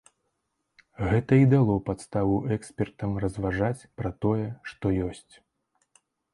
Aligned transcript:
Гэта 1.11 1.33
і 1.41 1.45
дало 1.51 1.75
падставу 1.89 2.39
экспертам 2.57 3.11
разважаць 3.27 3.79
пра 4.03 4.09
тое, 4.27 4.47
што 4.73 4.85
ёсць. 5.13 5.33